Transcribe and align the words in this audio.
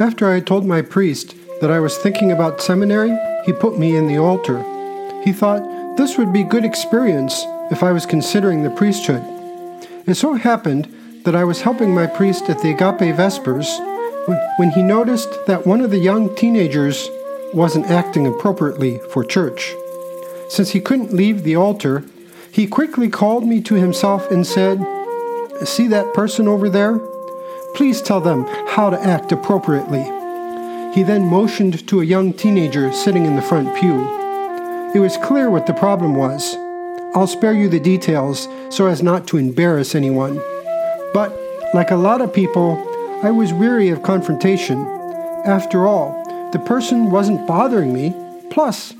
After 0.00 0.28
I 0.28 0.40
told 0.40 0.66
my 0.66 0.82
priest 0.82 1.36
that 1.60 1.70
I 1.70 1.78
was 1.78 1.96
thinking 1.96 2.32
about 2.32 2.60
seminary, 2.60 3.16
he 3.46 3.52
put 3.52 3.78
me 3.78 3.94
in 3.94 4.08
the 4.08 4.18
altar. 4.18 4.58
He 5.22 5.32
thought 5.32 5.96
this 5.96 6.18
would 6.18 6.32
be 6.32 6.42
good 6.42 6.64
experience 6.64 7.44
if 7.70 7.84
I 7.84 7.92
was 7.92 8.04
considering 8.04 8.64
the 8.64 8.70
priesthood. 8.70 9.22
It 10.04 10.16
so 10.16 10.34
happened 10.34 10.92
that 11.24 11.36
I 11.36 11.44
was 11.44 11.60
helping 11.60 11.94
my 11.94 12.08
priest 12.08 12.50
at 12.50 12.58
the 12.58 12.72
Agape 12.72 13.14
Vespers 13.14 13.68
when 14.56 14.70
he 14.70 14.82
noticed 14.82 15.46
that 15.46 15.64
one 15.64 15.80
of 15.80 15.92
the 15.92 15.98
young 15.98 16.34
teenagers 16.34 17.08
wasn't 17.52 17.86
acting 17.86 18.26
appropriately 18.26 18.98
for 19.10 19.22
church. 19.22 19.72
Since 20.48 20.70
he 20.70 20.80
couldn't 20.80 21.12
leave 21.12 21.44
the 21.44 21.54
altar, 21.54 22.02
he 22.50 22.66
quickly 22.66 23.08
called 23.08 23.46
me 23.46 23.60
to 23.60 23.76
himself 23.76 24.28
and 24.28 24.44
said, 24.44 24.84
See 25.62 25.86
that 25.86 26.14
person 26.14 26.48
over 26.48 26.68
there? 26.68 27.00
Please 27.74 28.00
tell 28.00 28.20
them 28.20 28.44
how 28.68 28.88
to 28.88 29.00
act 29.00 29.32
appropriately. 29.32 30.04
He 30.94 31.02
then 31.02 31.26
motioned 31.26 31.86
to 31.88 32.00
a 32.00 32.04
young 32.04 32.32
teenager 32.32 32.92
sitting 32.92 33.26
in 33.26 33.34
the 33.34 33.42
front 33.42 33.76
pew. 33.76 34.00
It 34.94 35.00
was 35.00 35.16
clear 35.16 35.50
what 35.50 35.66
the 35.66 35.74
problem 35.74 36.14
was. 36.14 36.54
I'll 37.16 37.26
spare 37.26 37.52
you 37.52 37.68
the 37.68 37.80
details 37.80 38.48
so 38.70 38.86
as 38.86 39.02
not 39.02 39.26
to 39.28 39.38
embarrass 39.38 39.96
anyone. 39.96 40.40
But, 41.12 41.36
like 41.74 41.90
a 41.90 41.96
lot 41.96 42.20
of 42.20 42.32
people, 42.32 42.78
I 43.24 43.32
was 43.32 43.52
weary 43.52 43.88
of 43.88 44.04
confrontation. 44.04 44.78
After 45.44 45.86
all, 45.86 46.50
the 46.52 46.60
person 46.60 47.10
wasn't 47.10 47.46
bothering 47.46 47.92
me. 47.92 48.14
Plus, 48.50 48.94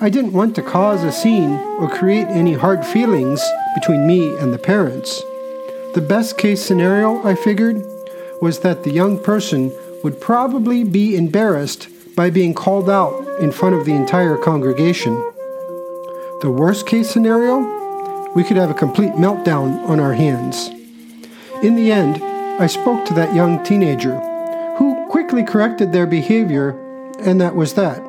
I 0.00 0.08
didn't 0.08 0.32
want 0.32 0.54
to 0.54 0.62
cause 0.62 1.02
a 1.02 1.10
scene 1.10 1.54
or 1.80 1.90
create 1.90 2.28
any 2.28 2.54
hard 2.54 2.86
feelings 2.86 3.42
between 3.74 4.06
me 4.06 4.36
and 4.38 4.52
the 4.52 4.58
parents. 4.58 5.20
The 5.94 6.06
best 6.08 6.38
case 6.38 6.62
scenario, 6.62 7.26
I 7.26 7.34
figured, 7.34 7.82
was 8.40 8.60
that 8.60 8.84
the 8.84 8.90
young 8.90 9.22
person 9.22 9.72
would 10.02 10.20
probably 10.20 10.84
be 10.84 11.16
embarrassed 11.16 11.88
by 12.16 12.30
being 12.30 12.54
called 12.54 12.88
out 12.88 13.40
in 13.40 13.52
front 13.52 13.74
of 13.74 13.84
the 13.84 13.92
entire 13.92 14.36
congregation. 14.36 15.14
The 16.40 16.50
worst 16.50 16.86
case 16.86 17.10
scenario, 17.10 17.58
we 18.34 18.44
could 18.44 18.56
have 18.56 18.70
a 18.70 18.74
complete 18.74 19.12
meltdown 19.12 19.86
on 19.88 20.00
our 20.00 20.14
hands. 20.14 20.68
In 21.62 21.76
the 21.76 21.92
end, 21.92 22.22
I 22.60 22.66
spoke 22.66 23.04
to 23.06 23.14
that 23.14 23.34
young 23.34 23.62
teenager, 23.62 24.18
who 24.76 25.06
quickly 25.08 25.44
corrected 25.44 25.92
their 25.92 26.06
behavior, 26.06 26.70
and 27.20 27.40
that 27.40 27.54
was 27.54 27.74
that. 27.74 28.02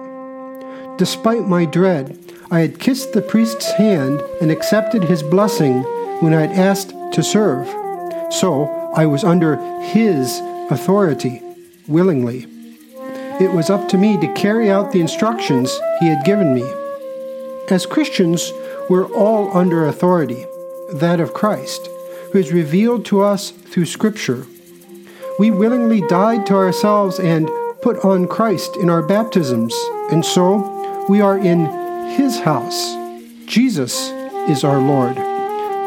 Despite 0.98 1.48
my 1.48 1.66
dread, 1.66 2.18
I 2.50 2.60
had 2.60 2.80
kissed 2.80 3.14
the 3.14 3.22
priest's 3.22 3.72
hand 3.74 4.22
and 4.42 4.52
accepted 4.52 5.04
his 5.04 5.24
blessing 5.24 5.84
when 6.22 6.34
I 6.34 6.42
had 6.42 6.52
asked 6.52 6.94
to 7.14 7.24
serve. 7.24 7.68
So 8.34 8.81
I 8.94 9.06
was 9.06 9.24
under 9.24 9.56
his 9.82 10.42
authority, 10.70 11.42
willingly. 11.88 12.46
It 13.40 13.54
was 13.54 13.70
up 13.70 13.88
to 13.90 13.98
me 13.98 14.20
to 14.20 14.34
carry 14.34 14.70
out 14.70 14.92
the 14.92 15.00
instructions 15.00 15.72
he 16.02 16.08
had 16.08 16.26
given 16.26 16.54
me. 16.54 16.70
As 17.70 17.86
Christians, 17.86 18.52
we're 18.90 19.10
all 19.14 19.56
under 19.58 19.86
authority, 19.86 20.46
that 20.94 21.22
of 21.22 21.34
Christ, 21.34 21.88
who 22.32 22.40
is 22.40 22.52
revealed 22.52 23.06
to 23.06 23.22
us 23.22 23.52
through 23.52 23.86
Scripture. 23.86 24.46
We 25.40 25.52
willingly 25.52 26.02
died 26.08 26.46
to 26.48 26.56
ourselves 26.56 27.18
and 27.18 27.50
put 27.82 28.04
on 28.04 28.28
Christ 28.28 28.76
in 28.76 28.90
our 28.90 29.02
baptisms, 29.02 29.74
and 30.12 30.26
so 30.26 31.06
we 31.08 31.22
are 31.22 31.38
in 31.38 31.66
His 32.18 32.42
house. 32.42 32.94
Jesus 33.46 34.10
is 34.50 34.66
our 34.66 34.80
Lord. 34.80 35.16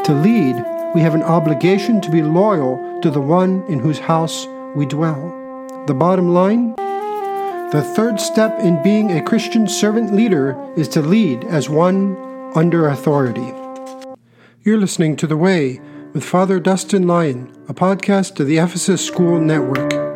To 0.06 0.14
lead, 0.14 0.64
we 0.94 1.00
have 1.00 1.14
an 1.14 1.22
obligation 1.22 2.00
to 2.00 2.10
be 2.10 2.22
loyal 2.22 2.93
to 3.04 3.10
the 3.10 3.20
one 3.20 3.62
in 3.68 3.78
whose 3.78 3.98
house 3.98 4.46
we 4.74 4.86
dwell. 4.86 5.28
The 5.86 5.92
bottom 5.92 6.32
line? 6.32 6.74
The 7.70 7.92
third 7.94 8.18
step 8.18 8.58
in 8.60 8.82
being 8.82 9.10
a 9.10 9.22
Christian 9.22 9.68
servant 9.68 10.14
leader 10.14 10.56
is 10.74 10.88
to 10.88 11.02
lead 11.02 11.44
as 11.44 11.68
one 11.68 12.16
under 12.54 12.88
authority. 12.88 13.52
You're 14.62 14.78
listening 14.78 15.16
to 15.16 15.26
The 15.26 15.36
Way 15.36 15.82
with 16.14 16.24
Father 16.24 16.58
Dustin 16.58 17.06
Lyon, 17.06 17.54
a 17.68 17.74
podcast 17.74 18.40
of 18.40 18.46
the 18.46 18.56
Ephesus 18.56 19.04
School 19.04 19.38
Network. 19.38 20.13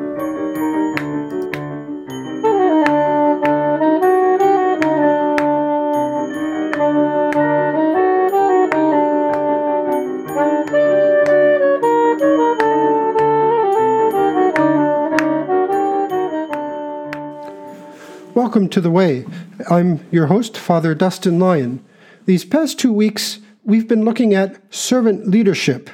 Welcome 18.59 18.71
to 18.71 18.81
The 18.81 18.91
Way. 18.91 19.25
I'm 19.71 20.05
your 20.11 20.27
host, 20.27 20.59
Father 20.59 20.93
Dustin 20.93 21.39
Lyon. 21.39 21.81
These 22.27 22.45
past 22.45 22.77
two 22.77 22.93
weeks, 22.93 23.39
we've 23.63 23.87
been 23.87 24.05
looking 24.05 24.35
at 24.35 24.75
servant 24.75 25.29
leadership, 25.29 25.89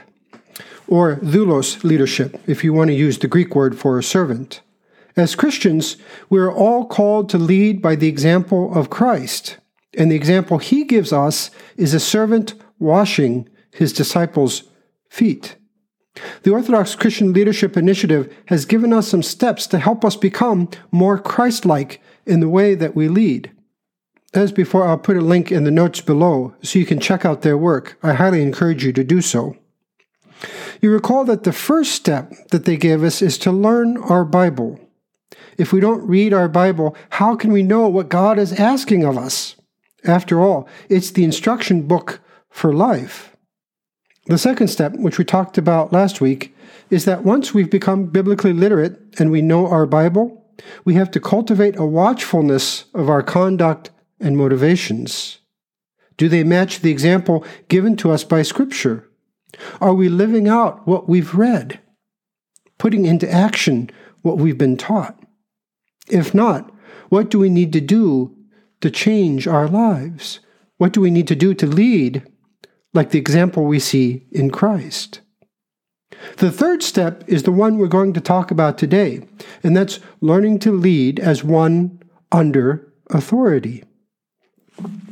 or 0.89 1.17
doulos 1.17 1.85
leadership, 1.85 2.41
if 2.47 2.65
you 2.65 2.73
want 2.73 2.89
to 2.89 2.95
use 2.95 3.19
the 3.19 3.29
Greek 3.29 3.55
word 3.55 3.77
for 3.79 3.99
a 3.99 4.03
servant. 4.03 4.63
As 5.15 5.35
Christians, 5.35 5.99
we're 6.31 6.51
all 6.51 6.87
called 6.87 7.29
to 7.29 7.37
lead 7.37 7.83
by 7.83 7.97
the 7.97 8.09
example 8.09 8.75
of 8.75 8.89
Christ, 8.89 9.59
and 9.99 10.11
the 10.11 10.17
example 10.17 10.57
he 10.57 10.85
gives 10.85 11.13
us 11.13 11.51
is 11.77 11.93
a 11.93 12.01
servant 12.01 12.55
washing 12.79 13.47
his 13.73 13.93
disciples' 13.93 14.63
feet. 15.11 15.57
The 16.43 16.53
Orthodox 16.53 16.95
Christian 16.95 17.33
Leadership 17.33 17.77
Initiative 17.77 18.33
has 18.47 18.65
given 18.65 18.93
us 18.93 19.09
some 19.09 19.23
steps 19.23 19.67
to 19.69 19.79
help 19.79 20.05
us 20.05 20.17
become 20.17 20.69
more 20.93 21.19
Christ 21.19 21.65
like 21.65 22.01
in 22.25 22.41
the 22.41 22.49
way 22.49 22.75
that 22.75 22.95
we 22.95 23.09
lead. 23.09 23.51
As 24.33 24.53
before, 24.53 24.87
I'll 24.87 24.99
put 24.99 25.17
a 25.17 25.21
link 25.21 25.53
in 25.53 25.65
the 25.65 25.71
notes 25.71 26.01
below 26.01 26.55
so 26.63 26.79
you 26.79 26.87
can 26.87 27.01
check 27.01 27.25
out 27.25 27.43
their 27.43 27.59
work. 27.59 27.99
I 28.03 28.15
highly 28.15 28.43
encourage 28.43 28.85
you 28.85 28.93
to 28.93 29.05
do 29.05 29.21
so. 29.21 29.57
You 30.81 30.91
recall 30.91 31.25
that 31.25 31.45
the 31.45 31.53
first 31.53 31.93
step 31.93 32.33
that 32.51 32.65
they 32.65 32.77
give 32.77 33.03
us 33.03 33.23
is 33.23 33.39
to 33.39 33.53
learn 33.53 33.97
our 33.97 34.25
Bible. 34.25 34.81
If 35.57 35.73
we 35.73 35.81
don't 35.81 36.07
read 36.07 36.35
our 36.35 36.49
Bible, 36.49 36.97
how 37.11 37.37
can 37.37 37.53
we 37.53 37.63
know 37.63 37.89
what 37.89 38.09
God 38.09 38.39
is 38.39 38.53
asking 38.53 39.05
of 39.05 39.17
us? 39.17 39.57
After 40.05 40.41
all, 40.41 40.69
it's 40.89 41.11
the 41.11 41.25
instruction 41.25 41.83
book 41.83 42.21
for 42.51 42.73
life. 42.73 43.34
The 44.27 44.39
second 44.39 44.69
step, 44.69 44.95
which 44.95 45.19
we 45.19 45.25
talked 45.25 45.59
about 45.59 45.93
last 45.93 46.21
week, 46.21 46.57
is 46.89 47.05
that 47.05 47.25
once 47.25 47.53
we've 47.53 47.71
become 47.71 48.07
biblically 48.07 48.55
literate 48.55 48.99
and 49.19 49.31
we 49.31 49.43
know 49.43 49.67
our 49.67 49.87
Bible, 49.87 50.47
we 50.85 50.95
have 50.95 51.11
to 51.11 51.21
cultivate 51.21 51.77
a 51.79 51.85
watchfulness 51.85 52.87
of 52.95 53.11
our 53.11 53.23
conduct 53.23 53.91
and 54.21 54.37
motivations. 54.37 55.39
Do 56.17 56.29
they 56.29 56.45
match 56.45 56.81
the 56.81 56.91
example 56.91 57.45
given 57.69 57.97
to 57.97 58.11
us 58.13 58.25
by 58.25 58.43
Scripture? 58.43 59.11
Are 59.81 59.95
we 59.95 60.09
living 60.09 60.49
out 60.49 60.87
what 60.87 61.09
we've 61.09 61.35
read? 61.35 61.81
Putting 62.79 63.05
into 63.05 63.31
action 63.31 63.91
what 64.23 64.39
we've 64.39 64.59
been 64.59 64.77
taught? 64.77 65.19
If 66.09 66.35
not, 66.35 66.73
what 67.09 67.31
do 67.31 67.39
we 67.39 67.51
need 67.51 67.73
to 67.75 67.81
do 67.81 68.35
to 68.81 68.91
change 68.91 69.47
our 69.47 69.69
lives? 69.69 70.41
What 70.79 70.93
do 70.93 71.01
we 71.01 71.11
need 71.11 71.29
to 71.29 71.37
do 71.37 71.55
to 71.55 71.67
lead 71.67 72.27
like 72.95 73.11
the 73.11 73.19
example 73.19 73.65
we 73.65 73.79
see 73.79 74.25
in 74.33 74.51
Christ? 74.51 75.21
The 76.37 76.51
third 76.51 76.83
step 76.83 77.25
is 77.27 77.43
the 77.43 77.53
one 77.53 77.77
we're 77.77 77.87
going 77.89 78.13
to 78.15 78.21
talk 78.21 78.51
about 78.51 78.79
today, 78.79 79.27
and 79.63 79.77
that's 79.77 80.01
learning 80.21 80.61
to 80.61 80.73
lead 80.73 81.21
as 81.21 81.45
one 81.45 82.01
under 82.33 82.91
authority. 83.11 83.85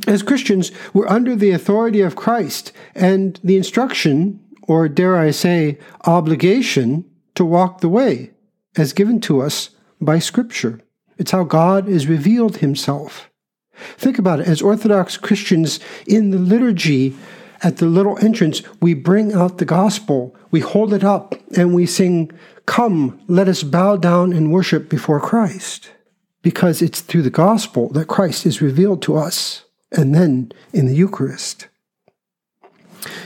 As 0.07 0.23
Christians, 0.23 0.73
we're 0.93 1.09
under 1.09 1.37
the 1.37 1.51
authority 1.51 2.01
of 2.01 2.17
Christ 2.17 2.73
and 2.95 3.39
the 3.45 3.57
instruction, 3.57 4.41
or 4.63 4.89
dare 4.89 5.17
I 5.17 5.31
say, 5.31 5.79
obligation, 6.07 7.05
to 7.35 7.45
walk 7.45 7.81
the 7.81 7.89
way 7.89 8.31
as 8.77 8.93
given 8.93 9.21
to 9.21 9.41
us 9.41 9.71
by 10.01 10.19
Scripture. 10.19 10.81
It's 11.19 11.31
how 11.31 11.45
God 11.45 11.87
has 11.87 12.07
revealed 12.07 12.57
Himself. 12.59 13.31
Think 13.97 14.19
about 14.19 14.41
it. 14.41 14.49
As 14.49 14.63
Orthodox 14.63 15.17
Christians 15.17 15.79
in 16.07 16.31
the 16.31 16.39
liturgy, 16.39 17.17
at 17.63 17.77
the 17.77 17.87
little 17.87 18.19
entrance, 18.19 18.63
we 18.81 18.93
bring 18.93 19.33
out 19.33 19.59
the 19.59 19.65
gospel, 19.65 20.35
we 20.51 20.61
hold 20.61 20.93
it 20.93 21.05
up, 21.05 21.35
and 21.57 21.75
we 21.75 21.87
sing, 21.87 22.31
Come, 22.67 23.21
let 23.29 23.49
us 23.49 23.63
bow 23.63 23.97
down 23.97 24.33
and 24.33 24.53
worship 24.53 24.89
before 24.89 25.21
Christ. 25.21 25.91
Because 26.43 26.83
it's 26.83 27.01
through 27.01 27.23
the 27.23 27.31
gospel 27.31 27.89
that 27.91 28.09
Christ 28.09 28.47
is 28.47 28.61
revealed 28.61 29.01
to 29.03 29.17
us, 29.17 29.65
and 29.93 30.15
then 30.15 30.53
in 30.73 30.87
the 30.87 30.95
Eucharist. 30.95 31.69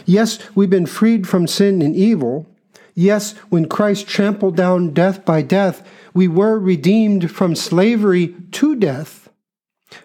Yes, 0.04 0.38
we've 0.54 0.70
been 0.70 0.86
freed 0.86 1.26
from 1.26 1.46
sin 1.46 1.80
and 1.80 1.96
evil. 1.96 2.46
Yes, 2.94 3.32
when 3.48 3.68
Christ 3.68 4.06
trampled 4.06 4.56
down 4.56 4.92
death 4.92 5.24
by 5.24 5.42
death, 5.42 5.86
we 6.14 6.28
were 6.28 6.58
redeemed 6.58 7.30
from 7.30 7.54
slavery 7.54 8.34
to 8.52 8.74
death 8.76 9.25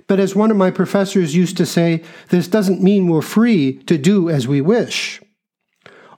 but 0.08 0.20
as 0.20 0.36
one 0.36 0.52
of 0.52 0.58
my 0.58 0.72
professors 0.72 1.36
used 1.36 1.58
to 1.58 1.66
say, 1.66 2.04
this 2.30 2.48
doesn't 2.48 2.84
mean 2.84 3.08
we're 3.08 3.22
free 3.22 3.74
to 3.84 3.98
do 3.98 4.30
as 4.30 4.48
we 4.48 4.62
wish. 4.62 5.22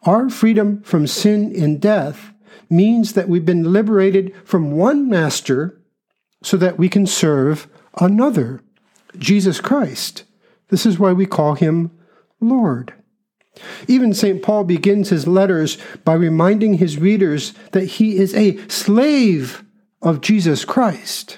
Our 0.04 0.30
freedom 0.30 0.81
from 0.83 1.07
sin 1.07 1.54
and 1.56 1.81
death 1.81 2.33
means 2.69 3.13
that 3.13 3.30
we've 3.30 3.45
been 3.45 3.71
liberated 3.71 4.33
from 4.44 4.71
one 4.71 5.10
master 5.10 5.81
so 6.42 6.57
that 6.57 6.77
we 6.77 6.89
can 6.89 7.07
serve 7.07 7.68
another, 8.00 8.62
Jesus 9.18 9.62
Christ. 9.62 10.24
This 10.69 10.86
is 10.86 11.00
why 11.00 11.13
we 11.13 11.25
call 11.25 11.56
him 11.56 11.92
Lord. 12.42 12.94
Even 13.88 14.13
St. 14.13 14.42
Paul 14.42 14.63
begins 14.63 15.09
his 15.09 15.27
letters 15.27 15.77
by 16.04 16.13
reminding 16.13 16.75
his 16.75 16.98
readers 16.98 17.54
that 17.71 17.86
he 17.86 18.18
is 18.18 18.33
a 18.33 18.57
slave 18.68 19.63
of 20.01 20.21
Jesus 20.21 20.66
Christ. 20.66 21.38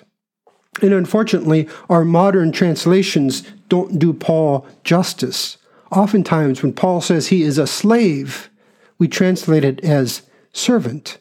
And 0.82 0.94
unfortunately, 0.94 1.70
our 1.90 2.04
modern 2.04 2.52
translations 2.52 3.44
don't 3.70 3.98
do 3.98 4.14
Paul 4.14 4.68
justice. 4.84 5.58
Oftentimes, 5.92 6.62
when 6.62 6.74
Paul 6.74 7.02
says 7.02 7.28
he 7.28 7.44
is 7.44 7.58
a 7.58 7.68
slave, 7.68 8.50
we 8.98 9.08
translate 9.08 9.64
it 9.64 9.84
as 9.84 10.24
servant, 10.52 11.18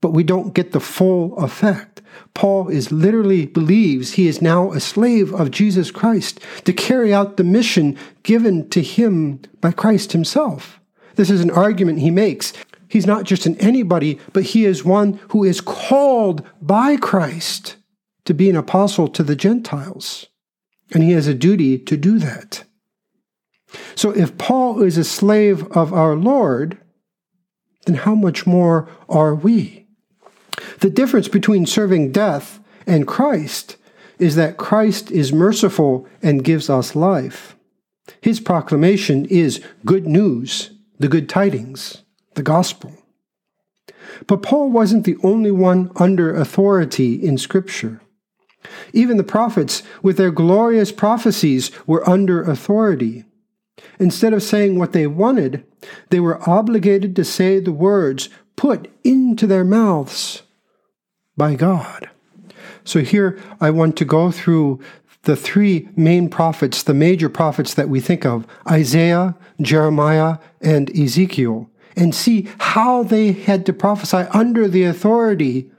but 0.00 0.10
we 0.12 0.24
don't 0.24 0.54
get 0.54 0.72
the 0.72 0.80
full 0.80 1.36
effect. 1.38 2.02
Paul 2.34 2.68
is 2.68 2.92
literally 2.92 3.46
believes 3.46 4.12
he 4.12 4.26
is 4.26 4.42
now 4.42 4.72
a 4.72 4.80
slave 4.80 5.32
of 5.32 5.50
Jesus 5.50 5.90
Christ 5.90 6.40
to 6.64 6.72
carry 6.72 7.14
out 7.14 7.36
the 7.36 7.44
mission 7.44 7.96
given 8.22 8.68
to 8.70 8.82
him 8.82 9.40
by 9.60 9.72
Christ 9.72 10.12
himself. 10.12 10.80
This 11.14 11.30
is 11.30 11.40
an 11.40 11.50
argument 11.50 12.00
he 12.00 12.10
makes. 12.10 12.52
He's 12.88 13.06
not 13.06 13.24
just 13.24 13.46
an 13.46 13.56
anybody, 13.56 14.18
but 14.32 14.44
he 14.44 14.64
is 14.64 14.84
one 14.84 15.18
who 15.30 15.44
is 15.44 15.60
called 15.60 16.46
by 16.60 16.96
Christ 16.96 17.75
to 18.26 18.34
be 18.34 18.50
an 18.50 18.56
apostle 18.56 19.08
to 19.08 19.22
the 19.22 19.36
Gentiles. 19.36 20.26
And 20.92 21.02
he 21.02 21.12
has 21.12 21.26
a 21.26 21.34
duty 21.34 21.78
to 21.78 21.96
do 21.96 22.18
that. 22.18 22.64
So 23.94 24.10
if 24.10 24.38
Paul 24.38 24.82
is 24.82 24.96
a 24.96 25.04
slave 25.04 25.66
of 25.72 25.92
our 25.92 26.14
Lord, 26.14 26.78
then 27.86 27.96
how 27.96 28.14
much 28.14 28.46
more 28.46 28.88
are 29.08 29.34
we? 29.34 29.86
The 30.80 30.90
difference 30.90 31.28
between 31.28 31.66
serving 31.66 32.12
death 32.12 32.60
and 32.86 33.06
Christ 33.06 33.76
is 34.18 34.36
that 34.36 34.56
Christ 34.56 35.10
is 35.10 35.32
merciful 35.32 36.06
and 36.22 36.44
gives 36.44 36.70
us 36.70 36.94
life. 36.94 37.56
His 38.20 38.40
proclamation 38.40 39.24
is 39.26 39.62
good 39.84 40.06
news, 40.06 40.70
the 40.98 41.08
good 41.08 41.28
tidings, 41.28 42.02
the 42.34 42.42
gospel. 42.42 42.92
But 44.26 44.42
Paul 44.42 44.70
wasn't 44.70 45.04
the 45.04 45.16
only 45.22 45.50
one 45.50 45.90
under 45.96 46.34
authority 46.34 47.14
in 47.14 47.38
Scripture. 47.38 48.00
Even 48.92 49.16
the 49.16 49.24
prophets, 49.24 49.82
with 50.02 50.16
their 50.16 50.30
glorious 50.30 50.92
prophecies, 50.92 51.70
were 51.86 52.08
under 52.08 52.42
authority. 52.42 53.24
Instead 53.98 54.32
of 54.32 54.42
saying 54.42 54.78
what 54.78 54.92
they 54.92 55.06
wanted, 55.06 55.64
they 56.10 56.20
were 56.20 56.48
obligated 56.48 57.14
to 57.16 57.24
say 57.24 57.60
the 57.60 57.72
words 57.72 58.28
put 58.56 58.90
into 59.04 59.46
their 59.46 59.64
mouths 59.64 60.42
by 61.36 61.54
God. 61.54 62.10
So 62.84 63.00
here 63.00 63.38
I 63.60 63.70
want 63.70 63.96
to 63.98 64.04
go 64.04 64.30
through 64.30 64.80
the 65.22 65.36
three 65.36 65.88
main 65.96 66.30
prophets, 66.30 66.82
the 66.82 66.94
major 66.94 67.28
prophets 67.28 67.74
that 67.74 67.88
we 67.88 68.00
think 68.00 68.24
of 68.24 68.46
Isaiah, 68.70 69.36
Jeremiah, 69.60 70.38
and 70.60 70.88
Ezekiel, 70.96 71.68
and 71.96 72.14
see 72.14 72.48
how 72.58 73.02
they 73.02 73.32
had 73.32 73.66
to 73.66 73.72
prophesy 73.72 74.28
under 74.32 74.68
the 74.68 74.84
authority 74.84 75.70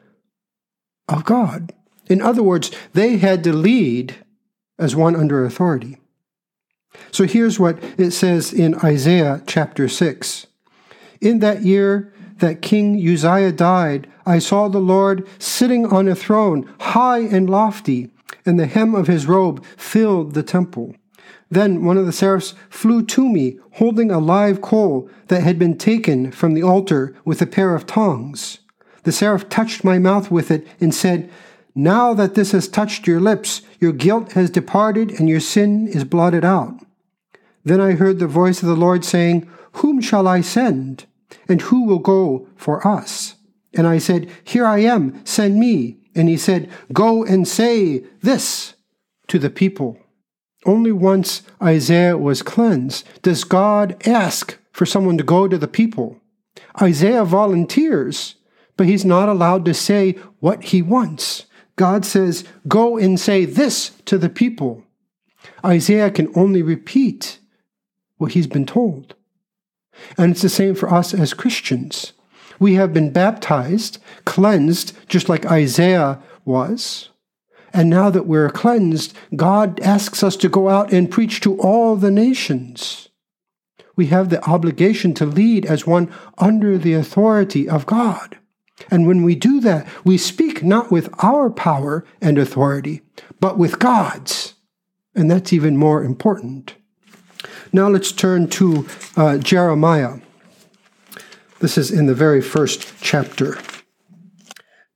of 1.07 1.23
God. 1.23 1.73
In 2.09 2.21
other 2.21 2.44
words, 2.44 2.71
they 2.94 3.18
had 3.18 3.44
to 3.44 3.54
lead 3.54 4.15
as 4.80 4.95
one 4.95 5.15
under 5.15 5.44
authority. 5.44 5.98
So 7.12 7.25
here's 7.25 7.59
what 7.59 7.81
it 7.98 8.12
says 8.12 8.54
in 8.54 8.75
Isaiah 8.75 9.42
chapter 9.45 9.88
6. 9.88 10.48
In 11.21 11.39
that 11.39 11.63
year 11.63 12.13
that 12.38 12.62
King 12.62 12.95
Uzziah 12.95 13.51
died, 13.51 14.07
I 14.25 14.39
saw 14.39 14.68
the 14.68 14.80
Lord 14.80 15.27
sitting 15.39 15.86
on 15.86 16.07
a 16.07 16.15
throne, 16.15 16.71
high 16.80 17.19
and 17.19 17.50
lofty, 17.50 18.12
and 18.45 18.59
the 18.59 18.68
hem 18.68 18.94
of 18.94 19.07
his 19.07 19.25
robe 19.25 19.63
filled 19.75 20.33
the 20.33 20.44
temple. 20.44 20.95
Then 21.50 21.83
one 21.83 21.98
of 21.98 22.06
the 22.06 22.12
seraphs 22.12 22.54
flew 22.69 23.06
to 23.06 23.27
me, 23.27 23.57
holding 23.74 24.12
a 24.12 24.19
live 24.19 24.62
coal 24.62 25.09
that 25.27 25.44
had 25.44 25.57
been 25.57 25.77
taken 25.77 26.31
from 26.31 26.54
the 26.54 26.63
altar 26.63 27.15
with 27.25 27.42
a 27.42 27.48
pair 27.48 27.74
of 27.74 27.86
tongs. 27.86 28.59
The 29.04 29.12
seraph 29.12 29.48
touched 29.48 29.83
my 29.83 30.00
mouth 30.00 30.30
with 30.30 30.51
it 30.51 30.68
and 30.81 30.94
said, 30.94 31.30
Now 31.79 32.15
that 32.15 32.33
this 32.33 32.53
has 32.53 32.68
touched 32.68 33.06
your 33.06 33.19
lips, 33.19 33.62
your 33.79 33.91
guilt 33.91 34.31
has 34.31 34.50
departed 34.50 35.12
and 35.12 35.29
your 35.29 35.39
sin 35.39 35.88
is 35.88 36.03
blotted 36.03 36.44
out. 36.44 36.74
Then 37.63 37.79
I 37.79 37.91
heard 37.91 38.18
the 38.18 38.25
voice 38.25 38.63
of 38.63 38.68
the 38.68 38.75
Lord 38.75 39.06
saying, 39.06 39.47
Whom 39.74 40.01
shall 40.01 40.27
I 40.27 40.41
send? 40.41 41.06
And 41.47 41.62
who 41.62 41.85
will 41.85 42.00
go 42.00 42.47
for 42.56 42.85
us? 42.88 43.35
And 43.75 43.85
I 43.85 44.00
said, 44.00 44.27
Here 44.44 44.65
I 44.65 44.79
am, 44.79 45.24
send 45.24 45.59
me. 45.59 45.97
And 46.15 46.27
he 46.27 46.35
said, 46.35 46.68
Go 46.91 47.24
and 47.24 47.47
say 47.47 48.03
this 48.23 48.73
to 49.27 49.38
the 49.38 49.51
people. 49.51 50.00
Only 50.65 50.91
once 50.91 51.44
Isaiah 51.62 52.18
was 52.18 52.41
cleansed 52.41 53.07
does 53.21 53.44
God 53.44 54.01
ask 54.07 54.57
for 54.71 54.88
someone 54.88 55.19
to 55.19 55.23
go 55.23 55.47
to 55.47 55.59
the 55.59 55.68
people. 55.68 56.19
Isaiah 56.81 57.23
volunteers, 57.23 58.33
but 58.77 58.88
he's 58.88 59.06
not 59.06 59.30
allowed 59.30 59.63
to 59.65 59.75
say 59.75 60.13
what 60.39 60.63
he 60.63 60.81
wants. 60.81 61.45
God 61.77 62.06
says, 62.06 62.44
Go 62.68 62.97
and 62.97 63.18
say 63.19 63.45
this 63.45 63.91
to 64.06 64.18
the 64.18 64.29
people. 64.29 64.83
Isaiah 65.65 66.12
can 66.12 66.31
only 66.35 66.62
repeat 66.62 67.39
what 68.18 68.33
he's 68.33 68.47
been 68.47 68.65
told. 68.65 69.15
And 70.18 70.31
it's 70.31 70.41
the 70.41 70.50
same 70.50 70.75
for 70.75 70.94
us 70.94 71.13
as 71.13 71.33
Christians. 71.33 72.13
We 72.59 72.74
have 72.74 72.94
been 72.94 73.12
baptized, 73.12 74.00
cleansed, 74.25 74.94
just 75.07 75.29
like 75.29 75.45
Isaiah 75.45 76.19
was. 76.44 77.09
And 77.74 77.89
now 77.89 78.09
that 78.09 78.25
we're 78.25 78.50
cleansed, 78.50 79.15
God 79.35 79.80
asks 79.81 80.23
us 80.23 80.35
to 80.38 80.50
go 80.50 80.69
out 80.69 80.91
and 80.91 81.12
preach 81.12 81.41
to 81.41 81.59
all 81.59 81.95
the 81.95 82.12
nations. 82.12 83.09
We 83.95 84.07
have 84.07 84.30
the 84.30 84.44
obligation 84.45 85.13
to 85.15 85.25
lead 85.25 85.65
as 85.65 85.85
one 85.85 86.12
under 86.38 86.77
the 86.77 86.94
authority 86.94 87.68
of 87.68 87.85
God. 87.85 88.38
And 88.91 89.07
when 89.07 89.24
we 89.24 89.35
do 89.35 89.59
that, 89.62 89.88
we 90.03 90.18
speak 90.18 90.63
not 90.63 90.91
with 90.91 91.09
our 91.24 91.50
power 91.50 92.06
and 92.21 92.38
authority, 92.38 93.01
but 93.39 93.57
with 93.57 93.79
God's. 93.79 94.53
And 95.15 95.29
that's 95.31 95.51
even 95.51 95.77
more 95.77 96.03
important. 96.03 96.75
Now 97.74 97.89
let's 97.89 98.12
turn 98.12 98.47
to 98.50 98.88
uh, 99.15 99.38
Jeremiah. 99.39 100.19
This 101.59 101.77
is 101.77 101.91
in 101.91 102.06
the 102.06 102.13
very 102.13 102.41
first 102.41 102.94
chapter. 103.01 103.57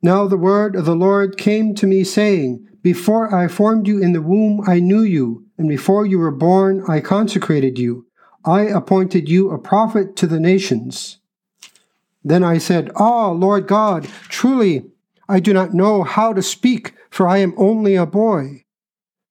Now 0.01 0.27
the 0.27 0.37
word 0.37 0.75
of 0.75 0.85
the 0.85 0.95
Lord 0.95 1.37
came 1.37 1.75
to 1.75 1.87
me, 1.87 2.03
saying, 2.03 2.67
Before 2.81 3.33
I 3.33 3.47
formed 3.47 3.87
you 3.87 3.99
in 3.99 4.13
the 4.13 4.21
womb, 4.21 4.61
I 4.67 4.79
knew 4.79 5.01
you, 5.01 5.45
and 5.57 5.67
before 5.67 6.05
you 6.05 6.19
were 6.19 6.31
born, 6.31 6.83
I 6.87 7.01
consecrated 7.01 7.77
you. 7.77 8.05
I 8.43 8.61
appointed 8.61 9.29
you 9.29 9.51
a 9.51 9.59
prophet 9.59 10.15
to 10.17 10.27
the 10.27 10.39
nations. 10.39 11.20
Then 12.23 12.43
I 12.43 12.57
said, 12.57 12.91
Ah, 12.95 13.31
Lord 13.31 13.67
God, 13.67 14.07
truly, 14.29 14.85
I 15.27 15.39
do 15.39 15.53
not 15.53 15.73
know 15.73 16.03
how 16.03 16.33
to 16.33 16.41
speak, 16.41 16.93
for 17.09 17.27
I 17.27 17.37
am 17.37 17.53
only 17.57 17.95
a 17.95 18.05
boy. 18.05 18.63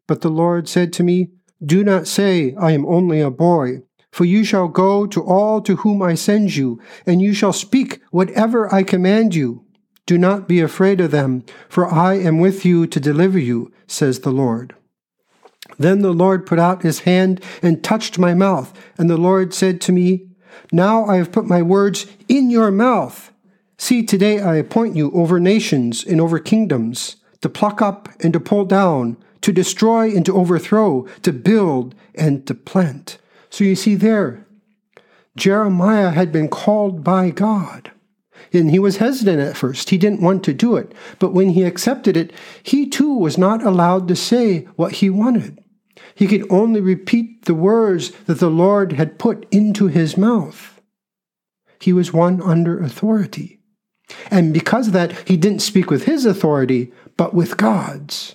But 0.07 0.23
the 0.23 0.31
Lord 0.31 0.69
said 0.69 0.93
to 0.95 1.03
me, 1.03 1.31
do 1.65 1.85
not 1.85 2.09
say, 2.09 2.55
I 2.59 2.73
am 2.73 2.87
only 2.87 3.21
a 3.21 3.31
boy, 3.31 3.83
for 4.11 4.25
you 4.25 4.45
shall 4.45 4.69
go 4.69 5.07
to 5.07 5.23
all 5.23 5.61
to 5.61 5.77
whom 5.77 6.01
I 6.01 6.15
send 6.15 6.57
you, 6.57 6.81
and 7.05 7.21
you 7.21 7.35
shall 7.35 7.53
speak 7.53 8.01
whatever 8.11 8.73
I 8.73 8.83
command 8.83 9.35
you. 9.35 9.67
Do 10.07 10.17
not 10.17 10.49
be 10.49 10.61
afraid 10.61 11.01
of 11.01 11.11
them, 11.11 11.45
for 11.69 11.87
I 11.87 12.15
am 12.15 12.41
with 12.41 12.65
you 12.65 12.87
to 12.87 12.99
deliver 12.99 13.39
you, 13.39 13.73
says 13.87 14.21
the 14.21 14.33
Lord. 14.33 14.75
Then 15.79 16.01
the 16.01 16.15
Lord 16.15 16.47
put 16.47 16.59
out 16.59 16.83
his 16.83 17.01
hand 17.01 17.43
and 17.63 17.85
touched 17.85 18.19
my 18.19 18.33
mouth, 18.33 18.73
and 18.97 19.11
the 19.11 19.19
Lord 19.19 19.53
said 19.53 19.83
to 19.83 19.93
me, 19.93 20.30
Now 20.73 21.05
I 21.05 21.17
have 21.17 21.33
put 21.33 21.47
my 21.47 21.63
words 21.63 22.07
in 22.29 22.51
your 22.51 22.71
mouth. 22.71 23.33
See, 23.79 24.05
today 24.05 24.41
I 24.41 24.57
appoint 24.57 24.97
you 24.97 25.11
over 25.13 25.41
nations 25.41 26.05
and 26.05 26.21
over 26.21 26.39
kingdoms, 26.39 27.17
to 27.41 27.49
pluck 27.49 27.81
up 27.81 28.09
and 28.21 28.33
to 28.35 28.41
pull 28.41 28.67
down 28.67 29.17
to 29.43 29.53
destroy 29.53 30.15
and 30.15 30.25
to 30.27 30.37
overthrow, 30.37 31.07
to 31.23 31.33
build 31.33 31.95
and 32.15 32.47
to 32.47 32.55
plant. 32.55 33.19
So 33.49 33.65
you 33.65 33.75
see 33.75 33.95
there, 33.95 34.47
Jeremiah 35.37 36.11
had 36.11 36.33
been 36.33 36.49
called 36.49 37.03
by 37.03 37.31
God. 37.31 37.91
And 38.53 38.71
he 38.71 38.79
was 38.79 38.97
hesitant 38.97 39.41
at 39.41 39.57
first. 39.57 39.91
He 39.91 39.99
didn't 39.99 40.23
want 40.23 40.43
to 40.45 40.53
do 40.53 40.77
it. 40.77 40.93
But 41.19 41.33
when 41.33 41.51
he 41.51 41.63
accepted 41.63 42.17
it, 42.17 42.33
he 42.63 42.89
too 42.89 43.15
was 43.15 43.39
not 43.39 43.63
allowed 43.63 44.09
to 44.09 44.17
say 44.17 44.63
what 44.77 44.95
he 44.95 45.09
wanted. 45.09 45.63
He 46.15 46.27
could 46.27 46.51
only 46.51 46.81
repeat 46.81 47.45
the 47.45 47.55
words 47.55 48.11
that 48.27 48.41
the 48.41 48.51
Lord 48.51 48.93
had 48.93 49.19
put 49.19 49.47
into 49.51 49.87
his 49.87 50.17
mouth. 50.17 50.81
He 51.81 51.93
was 51.93 52.13
one 52.13 52.43
under 52.43 52.83
authority. 52.83 53.61
And 54.31 54.53
because 54.53 54.89
of 54.89 54.93
that, 54.93 55.29
he 55.29 55.37
didn't 55.37 55.61
speak 55.61 55.91
with 55.91 56.05
his 56.05 56.27
authority, 56.27 56.93
but 57.17 57.33
with 57.33 57.57
God's. 57.57 58.35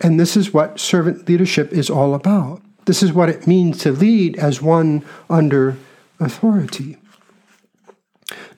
And 0.00 0.20
this 0.20 0.36
is 0.36 0.52
what 0.52 0.78
servant 0.78 1.28
leadership 1.28 1.72
is 1.72 1.88
all 1.88 2.14
about. 2.14 2.62
This 2.84 3.02
is 3.02 3.12
what 3.12 3.28
it 3.28 3.46
means 3.46 3.78
to 3.78 3.92
lead 3.92 4.36
as 4.36 4.62
one 4.62 5.04
under 5.28 5.76
authority. 6.20 6.98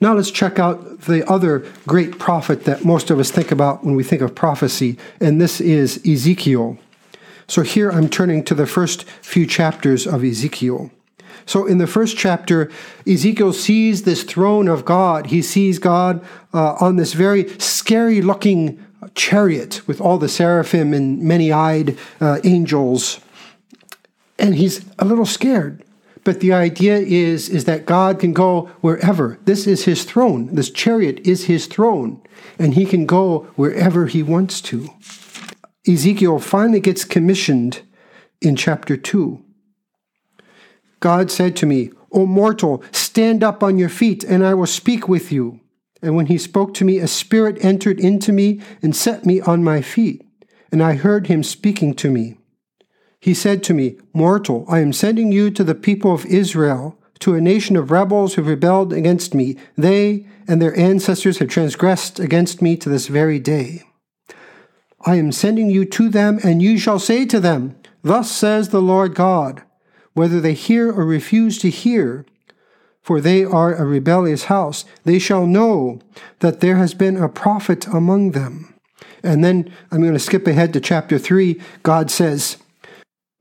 Now 0.01 0.13
let's 0.13 0.31
check 0.31 0.59
out 0.59 1.01
the 1.01 1.27
other 1.29 1.65
great 1.87 2.19
prophet 2.19 2.65
that 2.65 2.85
most 2.85 3.09
of 3.09 3.19
us 3.19 3.31
think 3.31 3.51
about 3.51 3.83
when 3.83 3.95
we 3.95 4.03
think 4.03 4.21
of 4.21 4.35
prophecy, 4.35 4.97
and 5.19 5.41
this 5.41 5.59
is 5.59 6.05
Ezekiel. 6.05 6.77
So 7.49 7.63
here 7.63 7.89
I'm 7.89 8.09
turning 8.09 8.43
to 8.43 8.53
the 8.53 8.67
first 8.67 9.05
few 9.23 9.47
chapters 9.47 10.05
of 10.05 10.23
Ezekiel. 10.23 10.91
So 11.47 11.65
in 11.65 11.79
the 11.79 11.87
first 11.87 12.15
chapter, 12.15 12.69
Ezekiel 13.07 13.53
sees 13.53 14.03
this 14.03 14.21
throne 14.21 14.67
of 14.67 14.85
God. 14.85 15.27
He 15.27 15.41
sees 15.41 15.79
God 15.79 16.23
uh, 16.53 16.73
on 16.79 16.97
this 16.97 17.13
very 17.13 17.49
scary 17.57 18.21
looking 18.21 18.85
chariot 19.15 19.81
with 19.87 19.99
all 19.99 20.19
the 20.19 20.29
seraphim 20.29 20.93
and 20.93 21.23
many 21.23 21.51
eyed 21.51 21.97
uh, 22.21 22.39
angels. 22.43 23.19
And 24.37 24.53
he's 24.53 24.85
a 24.99 25.05
little 25.05 25.25
scared. 25.25 25.83
But 26.23 26.41
the 26.41 26.53
idea 26.53 26.97
is, 26.97 27.49
is 27.49 27.65
that 27.65 27.87
God 27.87 28.19
can 28.19 28.31
go 28.31 28.69
wherever. 28.81 29.39
This 29.45 29.65
is 29.65 29.85
his 29.85 30.03
throne. 30.03 30.53
This 30.53 30.69
chariot 30.69 31.19
is 31.25 31.45
his 31.45 31.65
throne. 31.65 32.21
And 32.59 32.75
he 32.75 32.85
can 32.85 33.07
go 33.07 33.47
wherever 33.55 34.05
he 34.05 34.21
wants 34.21 34.61
to. 34.61 34.89
Ezekiel 35.89 36.37
finally 36.37 36.79
gets 36.79 37.03
commissioned 37.03 37.81
in 38.41 38.55
chapter 38.55 38.95
2. 38.95 39.43
God 40.99 41.31
said 41.31 41.55
to 41.57 41.65
me, 41.65 41.89
O 42.11 42.27
mortal, 42.27 42.83
stand 42.91 43.43
up 43.43 43.63
on 43.63 43.79
your 43.79 43.89
feet, 43.89 44.23
and 44.23 44.45
I 44.45 44.53
will 44.53 44.67
speak 44.67 45.07
with 45.07 45.31
you. 45.31 45.61
And 46.01 46.15
when 46.15 46.27
he 46.27 46.37
spoke 46.37 46.73
to 46.75 46.85
me, 46.85 46.99
a 46.99 47.07
spirit 47.07 47.57
entered 47.63 47.99
into 47.99 48.31
me 48.31 48.61
and 48.81 48.95
set 48.95 49.25
me 49.25 49.41
on 49.41 49.63
my 49.63 49.81
feet, 49.81 50.23
and 50.71 50.83
I 50.83 50.93
heard 50.93 51.27
him 51.27 51.41
speaking 51.43 51.95
to 51.95 52.11
me. 52.11 52.37
He 53.19 53.33
said 53.33 53.63
to 53.63 53.73
me, 53.73 53.97
Mortal, 54.13 54.65
I 54.69 54.79
am 54.79 54.93
sending 54.93 55.31
you 55.31 55.49
to 55.51 55.63
the 55.63 55.75
people 55.75 56.13
of 56.13 56.25
Israel, 56.25 56.97
to 57.19 57.33
a 57.33 57.41
nation 57.41 57.75
of 57.75 57.91
rebels 57.91 58.35
who 58.35 58.43
rebelled 58.43 58.93
against 58.93 59.33
me. 59.33 59.57
They 59.77 60.27
and 60.47 60.61
their 60.61 60.77
ancestors 60.77 61.39
have 61.39 61.49
transgressed 61.49 62.19
against 62.19 62.61
me 62.61 62.77
to 62.77 62.89
this 62.89 63.07
very 63.07 63.39
day. 63.39 63.83
I 65.05 65.15
am 65.15 65.31
sending 65.31 65.69
you 65.69 65.85
to 65.85 66.09
them, 66.09 66.39
and 66.43 66.61
you 66.61 66.77
shall 66.77 66.99
say 66.99 67.25
to 67.25 67.39
them, 67.39 67.75
Thus 68.03 68.31
says 68.31 68.69
the 68.69 68.81
Lord 68.81 69.15
God, 69.15 69.63
whether 70.13 70.41
they 70.41 70.53
hear 70.53 70.91
or 70.91 71.05
refuse 71.05 71.57
to 71.59 71.69
hear, 71.69 72.25
for 73.01 73.21
they 73.21 73.43
are 73.43 73.73
a 73.73 73.85
rebellious 73.85 74.45
house, 74.45 74.85
they 75.05 75.19
shall 75.19 75.45
know 75.45 75.99
that 76.39 76.59
there 76.59 76.75
has 76.75 76.93
been 76.93 77.17
a 77.17 77.29
prophet 77.29 77.87
among 77.87 78.31
them. 78.31 78.73
And 79.23 79.43
then 79.43 79.71
I'm 79.91 80.01
going 80.01 80.13
to 80.13 80.19
skip 80.19 80.47
ahead 80.47 80.73
to 80.73 80.81
chapter 80.81 81.17
3. 81.17 81.59
God 81.83 82.11
says, 82.11 82.57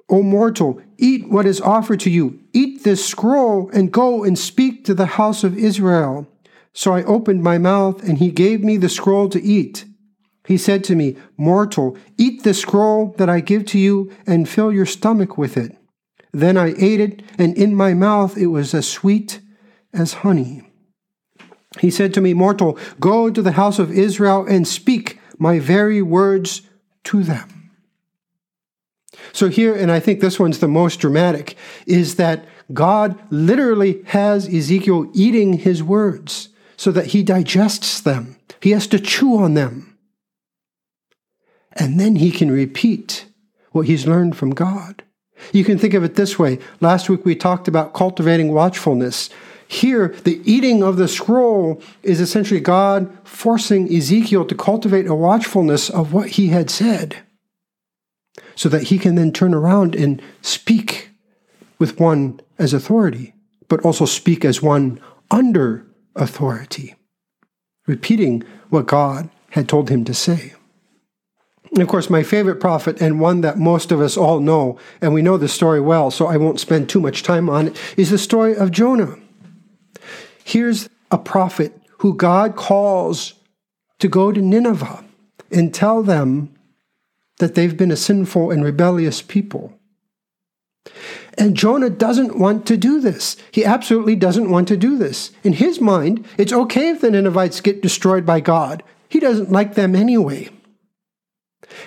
O 0.09 0.23
mortal, 0.23 0.81
eat 0.97 1.29
what 1.29 1.47
is 1.47 1.61
offered 1.61 2.01
to 2.01 2.11
you. 2.11 2.41
Eat 2.53 2.83
this 2.83 3.05
scroll 3.05 3.71
and 3.71 3.93
go 3.93 4.25
and 4.25 4.39
speak 4.39 4.85
to 4.85 4.95
the 4.95 5.07
house 5.07 5.45
of 5.45 5.59
Israel. 5.59 6.27
So 6.73 6.95
I 6.95 7.03
opened 7.05 7.43
my 7.43 7.59
mouth, 7.59 8.03
and 8.03 8.19
he 8.19 8.31
gave 8.31 8.63
me 8.63 8.77
the 8.77 8.89
scroll 8.89 9.29
to 9.31 9.43
eat. 9.43 9.85
He 10.49 10.57
said 10.57 10.83
to 10.85 10.97
me, 10.97 11.15
Mortal, 11.37 11.95
eat 12.17 12.43
the 12.43 12.55
scroll 12.55 13.15
that 13.19 13.29
I 13.29 13.41
give 13.41 13.67
to 13.67 13.79
you 13.79 14.11
and 14.27 14.49
fill 14.49 14.73
your 14.73 14.87
stomach 14.87 15.37
with 15.37 15.59
it. 15.59 15.77
Then 16.33 16.57
I 16.57 16.75
ate 16.79 17.01
it, 17.01 17.23
and 17.37 17.55
in 17.55 17.75
my 17.75 17.93
mouth 17.93 18.35
it 18.39 18.47
was 18.47 18.73
as 18.73 18.89
sweet 18.89 19.41
as 19.93 20.25
honey. 20.25 20.63
He 21.81 21.91
said 21.91 22.15
to 22.15 22.23
me, 22.23 22.33
Mortal, 22.33 22.79
go 22.99 23.29
to 23.29 23.43
the 23.43 23.53
house 23.53 23.79
of 23.79 23.93
Israel 23.93 24.47
and 24.49 24.67
speak 24.67 25.21
my 25.37 25.59
very 25.59 26.01
words 26.01 26.63
to 27.05 27.23
them. 27.23 27.71
So, 29.35 29.51
here, 29.51 29.75
and 29.75 29.93
I 29.93 30.01
think 30.01 30.21
this 30.21 30.41
one's 30.41 30.61
the 30.61 30.67
most 30.67 30.97
dramatic, 30.99 31.59
is 31.87 32.17
that 32.17 32.47
God 32.73 33.19
literally 33.29 34.03
has 34.07 34.49
Ezekiel 34.49 35.11
eating 35.13 35.59
his 35.59 35.83
words 35.83 36.49
so 36.79 36.91
that 36.93 37.09
he 37.09 37.23
digests 37.23 38.01
them. 38.01 38.39
He 38.63 38.71
has 38.71 38.87
to 38.87 38.99
chew 38.99 39.37
on 39.37 39.53
them. 39.53 39.88
And 41.79 41.99
then 41.99 42.17
he 42.17 42.31
can 42.31 42.51
repeat 42.51 43.27
what 43.73 43.87
he's 43.87 44.07
learned 44.07 44.37
from 44.37 44.51
God. 44.51 45.05
You 45.53 45.65
can 45.65 45.79
think 45.79 45.95
of 45.95 46.03
it 46.03 46.17
this 46.17 46.39
way. 46.39 46.59
Last 46.81 47.09
week 47.09 47.25
we 47.25 47.37
talked 47.37 47.69
about 47.69 47.95
cultivating 47.95 48.53
watchfulness. 48.53 49.31
Here, 49.69 50.09
the 50.25 50.41
eating 50.51 50.83
of 50.83 50.97
the 50.97 51.07
scroll 51.07 51.81
is 52.03 52.21
essentially 52.21 52.61
God 52.61 53.17
forcing 53.23 53.95
Ezekiel 53.95 54.45
to 54.47 54.55
cultivate 54.55 55.07
a 55.07 55.15
watchfulness 55.15 55.89
of 55.91 56.13
what 56.13 56.31
he 56.31 56.49
had 56.49 56.71
said 56.71 57.19
so 58.57 58.69
that 58.71 58.85
he 58.85 58.99
can 58.99 59.15
then 59.15 59.33
turn 59.33 59.55
around 59.55 59.95
and 59.95 60.21
speak 60.43 61.11
with 61.79 62.01
one 62.01 62.41
as 62.59 62.73
authority, 62.73 63.35
but 63.69 63.85
also 63.85 64.05
speak 64.05 64.45
as 64.45 64.61
one 64.61 65.01
under 65.31 65.87
authority, 66.17 66.97
repeating 67.87 68.43
what 68.71 68.87
God 68.87 69.31
had 69.51 69.69
told 69.69 69.91
him 69.91 70.05
to 70.07 70.15
say. 70.15 70.55
And 71.71 71.83
of 71.83 71.89
course, 71.89 72.09
my 72.09 72.23
favorite 72.23 72.61
prophet, 72.61 73.01
and 73.01 73.21
one 73.21 73.43
that 73.43 73.59
most 73.59 73.93
of 73.93 74.01
us 74.01 74.17
all 74.17 74.41
know, 74.41 74.79
and 75.01 75.13
we 75.13 75.23
know 75.23 75.37
the 75.37 75.49
story 75.49 75.81
well, 75.81 76.11
so 76.11 76.27
I 76.27 76.37
won't 76.37 76.61
spend 76.61 76.89
too 76.89 77.01
much 77.01 77.23
time 77.23 77.51
on 77.51 77.69
it, 77.69 77.77
is 77.97 78.11
the 78.11 78.19
story 78.19 78.57
of 78.57 78.71
Jonah. 78.71 79.17
Here's 80.45 80.89
a 81.11 81.19
prophet 81.19 81.79
who 81.99 82.15
God 82.15 82.57
calls 82.57 83.35
to 83.99 84.09
go 84.09 84.33
to 84.33 84.41
Nineveh 84.41 85.05
and 85.51 85.75
tell 85.75 86.03
them 86.03 86.55
that 87.39 87.55
they've 87.55 87.77
been 87.77 87.91
a 87.91 87.97
sinful 87.97 88.51
and 88.51 88.65
rebellious 88.65 89.23
people. 89.23 89.75
And 91.37 91.57
Jonah 91.57 91.91
doesn't 91.91 92.39
want 92.39 92.67
to 92.67 92.77
do 92.77 93.01
this. 93.01 93.37
He 93.53 93.65
absolutely 93.65 94.17
doesn't 94.17 94.51
want 94.51 94.69
to 94.69 94.77
do 94.77 94.97
this. 94.97 95.31
In 95.45 95.53
his 95.53 95.81
mind, 95.81 96.27
it's 96.37 96.53
okay 96.53 96.91
if 96.91 97.01
the 97.01 97.11
Ninevites 97.11 97.61
get 97.61 97.83
destroyed 97.83 98.27
by 98.27 98.41
God. 98.41 98.83
He 99.09 99.21
doesn't 99.21 99.53
like 99.53 99.75
them 99.75 99.95
anyway. 99.95 100.49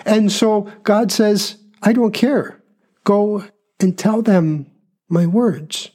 And 0.06 0.32
so 0.32 0.72
God 0.84 1.12
says, 1.12 1.58
I 1.82 1.94
don't 1.94 2.14
care. 2.14 2.62
Go 3.04 3.46
and 3.80 3.98
tell 3.98 4.22
them 4.22 4.72
my 5.10 5.26
words. 5.26 5.92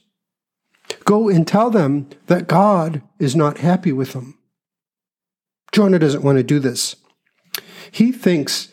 Go 1.05 1.29
and 1.29 1.47
tell 1.47 1.69
them 1.69 2.09
that 2.27 2.47
God 2.47 3.01
is 3.19 3.35
not 3.35 3.59
happy 3.59 3.91
with 3.91 4.13
them. 4.13 4.37
Jonah 5.71 5.99
doesn't 5.99 6.23
want 6.23 6.37
to 6.37 6.43
do 6.43 6.59
this. 6.59 6.95
He 7.91 8.11
thinks 8.11 8.69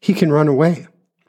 he 0.00 0.14
can 0.14 0.32
run 0.32 0.48
away. 0.48 0.86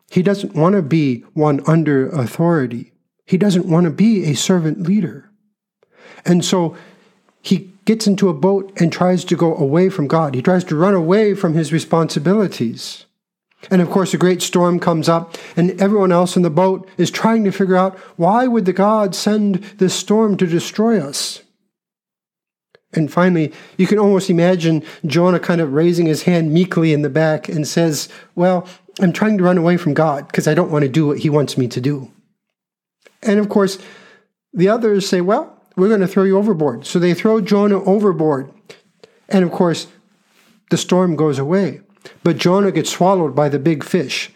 He 0.10 0.22
doesn't 0.22 0.56
want 0.56 0.76
to 0.76 0.82
be 0.82 1.22
one 1.34 1.62
under 1.68 2.10
authority. 2.10 2.94
He 3.26 3.38
doesn't 3.38 3.66
want 3.66 3.86
to 3.86 3.92
be 3.92 4.26
a 4.26 4.34
servant 4.34 4.82
leader. 4.82 5.32
And 6.26 6.44
so 6.44 6.76
he 7.42 7.71
gets 7.86 8.08
into 8.08 8.30
a 8.30 8.34
boat 8.34 8.72
and 8.80 8.92
tries 8.92 9.26
to 9.26 9.36
go 9.36 9.56
away 9.56 9.90
from 9.90 10.08
God. 10.08 10.36
He 10.36 10.42
tries 10.42 10.64
to 10.66 10.76
run 10.76 10.94
away 10.94 11.34
from 11.34 11.54
his 11.54 11.74
responsibilities. 11.74 13.06
And 13.70 13.82
of 13.82 13.90
course, 13.90 14.14
a 14.14 14.18
great 14.18 14.42
storm 14.42 14.80
comes 14.80 15.08
up, 15.08 15.38
and 15.56 15.80
everyone 15.80 16.12
else 16.12 16.36
in 16.36 16.42
the 16.42 16.50
boat 16.50 16.90
is 16.98 17.12
trying 17.12 17.44
to 17.44 17.52
figure 17.52 17.76
out 17.76 17.98
why 18.18 18.48
would 18.48 18.66
the 18.66 18.74
God 18.74 19.14
send 19.14 19.56
this 19.78 19.94
storm 19.94 20.38
to 20.38 20.48
destroy 20.48 21.00
us? 21.00 21.44
And 22.94 23.12
finally, 23.12 23.54
you 23.78 23.88
can 23.88 24.00
almost 24.00 24.30
imagine 24.30 24.84
Jonah 25.06 25.40
kind 25.40 25.62
of 25.62 25.74
raising 25.74 26.08
his 26.08 26.24
hand 26.24 26.52
meekly 26.52 26.92
in 26.92 27.04
the 27.04 27.10
back 27.10 27.48
and 27.48 27.68
says, 27.68 28.10
Well, 28.36 28.68
I'm 29.00 29.14
trying 29.14 29.38
to 29.38 29.44
run 29.44 29.58
away 29.58 29.78
from 29.78 29.94
God 29.94 30.28
because 30.28 30.48
I 30.48 30.54
don't 30.54 30.72
want 30.72 30.84
to 30.84 30.90
do 30.90 31.08
what 31.08 31.20
he 31.20 31.30
wants 31.30 31.58
me 31.58 31.68
to 31.70 31.80
do. 31.80 32.12
And 33.22 33.40
of 33.40 33.48
course, 33.48 33.78
the 34.54 34.68
others 34.68 35.08
say, 35.08 35.22
Well, 35.22 35.61
we're 35.76 35.88
going 35.88 36.02
to 36.02 36.08
throw 36.08 36.24
you 36.24 36.38
overboard. 36.38 36.86
So 36.86 37.00
they 37.00 37.14
throw 37.14 37.42
Jonah 37.42 37.84
overboard. 37.84 38.52
And 39.30 39.44
of 39.44 39.52
course, 39.52 39.88
the 40.70 40.78
storm 40.78 41.16
goes 41.16 41.40
away. 41.40 41.82
But 42.24 42.38
Jonah 42.38 42.72
gets 42.72 42.90
swallowed 42.90 43.36
by 43.36 43.50
the 43.50 43.60
big 43.60 43.84
fish. 43.84 44.32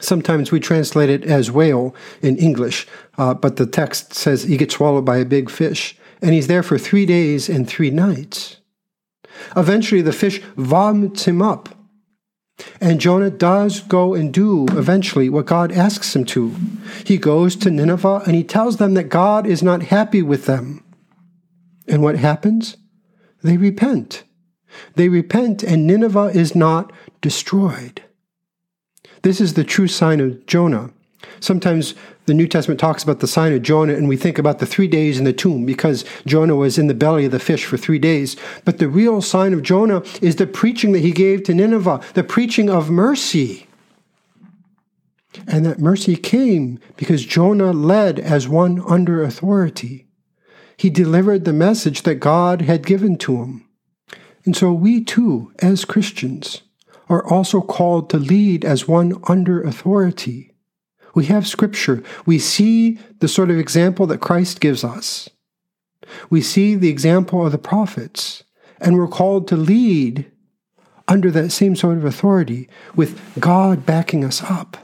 Sometimes 0.00 0.50
we 0.50 0.58
translate 0.58 1.08
it 1.08 1.24
as 1.24 1.52
whale 1.52 1.94
in 2.20 2.36
English, 2.36 2.86
uh, 3.16 3.34
but 3.34 3.56
the 3.56 3.66
text 3.66 4.12
says 4.12 4.42
he 4.42 4.56
gets 4.56 4.74
swallowed 4.74 5.04
by 5.04 5.18
a 5.18 5.24
big 5.24 5.50
fish. 5.50 5.96
And 6.20 6.32
he's 6.32 6.48
there 6.48 6.62
for 6.62 6.78
three 6.78 7.06
days 7.06 7.48
and 7.48 7.68
three 7.68 7.90
nights. 7.90 8.56
Eventually, 9.56 10.00
the 10.00 10.12
fish 10.12 10.40
vomits 10.56 11.26
him 11.26 11.42
up. 11.42 11.68
And 12.80 13.00
Jonah 13.00 13.30
does 13.30 13.80
go 13.80 14.14
and 14.14 14.32
do 14.32 14.66
eventually 14.70 15.28
what 15.28 15.46
God 15.46 15.72
asks 15.72 16.14
him 16.14 16.24
to. 16.26 16.54
He 17.04 17.18
goes 17.18 17.56
to 17.56 17.70
Nineveh 17.70 18.22
and 18.26 18.34
he 18.34 18.44
tells 18.44 18.76
them 18.76 18.94
that 18.94 19.08
God 19.08 19.46
is 19.46 19.62
not 19.62 19.84
happy 19.84 20.22
with 20.22 20.46
them. 20.46 20.84
And 21.88 22.02
what 22.02 22.16
happens? 22.16 22.76
They 23.42 23.56
repent. 23.56 24.24
They 24.94 25.08
repent, 25.08 25.62
and 25.62 25.86
Nineveh 25.86 26.32
is 26.34 26.54
not 26.54 26.92
destroyed. 27.20 28.02
This 29.22 29.40
is 29.40 29.54
the 29.54 29.64
true 29.64 29.88
sign 29.88 30.20
of 30.20 30.46
Jonah. 30.46 30.90
Sometimes 31.40 31.94
the 32.26 32.34
New 32.34 32.48
Testament 32.48 32.80
talks 32.80 33.02
about 33.02 33.20
the 33.20 33.26
sign 33.26 33.52
of 33.52 33.62
Jonah, 33.62 33.94
and 33.94 34.08
we 34.08 34.16
think 34.16 34.38
about 34.38 34.58
the 34.58 34.66
three 34.66 34.88
days 34.88 35.18
in 35.18 35.24
the 35.24 35.32
tomb 35.32 35.66
because 35.66 36.04
Jonah 36.26 36.56
was 36.56 36.78
in 36.78 36.86
the 36.86 36.94
belly 36.94 37.26
of 37.26 37.32
the 37.32 37.38
fish 37.38 37.64
for 37.64 37.76
three 37.76 37.98
days. 37.98 38.36
But 38.64 38.78
the 38.78 38.88
real 38.88 39.20
sign 39.20 39.52
of 39.52 39.62
Jonah 39.62 40.02
is 40.22 40.36
the 40.36 40.46
preaching 40.46 40.92
that 40.92 41.00
he 41.00 41.12
gave 41.12 41.42
to 41.44 41.54
Nineveh, 41.54 42.00
the 42.14 42.24
preaching 42.24 42.70
of 42.70 42.90
mercy. 42.90 43.66
And 45.48 45.66
that 45.66 45.80
mercy 45.80 46.16
came 46.16 46.78
because 46.96 47.26
Jonah 47.26 47.72
led 47.72 48.20
as 48.20 48.48
one 48.48 48.80
under 48.86 49.22
authority. 49.22 50.06
he 50.76 50.90
delivered 50.90 51.44
the 51.44 51.52
message 51.52 52.02
that 52.02 52.16
God 52.16 52.62
had 52.62 52.86
given 52.86 53.16
to 53.18 53.36
him. 53.36 53.68
And 54.44 54.56
so 54.56 54.72
we 54.72 55.02
too, 55.02 55.52
as 55.60 55.84
Christians, 55.84 56.62
are 57.08 57.26
also 57.26 57.60
called 57.60 58.10
to 58.10 58.18
lead 58.18 58.64
as 58.64 58.88
one 58.88 59.20
under 59.24 59.62
authority. 59.62 60.53
We 61.14 61.26
have 61.26 61.46
scripture. 61.46 62.02
We 62.26 62.38
see 62.38 62.98
the 63.20 63.28
sort 63.28 63.50
of 63.50 63.58
example 63.58 64.06
that 64.08 64.20
Christ 64.20 64.60
gives 64.60 64.84
us. 64.84 65.30
We 66.28 66.42
see 66.42 66.74
the 66.74 66.90
example 66.90 67.46
of 67.46 67.52
the 67.52 67.58
prophets, 67.58 68.44
and 68.80 68.96
we're 68.96 69.08
called 69.08 69.48
to 69.48 69.56
lead 69.56 70.30
under 71.06 71.30
that 71.30 71.50
same 71.50 71.76
sort 71.76 71.98
of 71.98 72.04
authority 72.04 72.68
with 72.94 73.20
God 73.38 73.86
backing 73.86 74.24
us 74.24 74.42
up. 74.42 74.76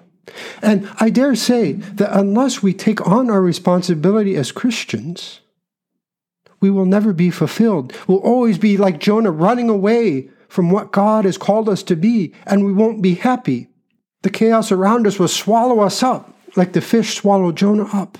And 0.62 0.88
I 1.00 1.10
dare 1.10 1.34
say 1.34 1.72
that 1.72 2.16
unless 2.16 2.62
we 2.62 2.72
take 2.72 3.06
on 3.06 3.30
our 3.30 3.42
responsibility 3.42 4.36
as 4.36 4.52
Christians, 4.52 5.40
we 6.60 6.70
will 6.70 6.84
never 6.84 7.12
be 7.12 7.30
fulfilled. 7.30 7.94
We'll 8.06 8.18
always 8.18 8.58
be 8.58 8.76
like 8.76 9.00
Jonah, 9.00 9.30
running 9.30 9.68
away 9.68 10.30
from 10.48 10.70
what 10.70 10.92
God 10.92 11.24
has 11.24 11.38
called 11.38 11.68
us 11.68 11.82
to 11.84 11.96
be, 11.96 12.34
and 12.46 12.64
we 12.64 12.72
won't 12.72 13.02
be 13.02 13.14
happy. 13.14 13.69
The 14.22 14.30
chaos 14.30 14.70
around 14.70 15.06
us 15.06 15.18
will 15.18 15.28
swallow 15.28 15.80
us 15.80 16.02
up 16.02 16.34
like 16.56 16.72
the 16.72 16.80
fish 16.80 17.14
swallowed 17.14 17.56
Jonah 17.56 17.88
up. 17.92 18.18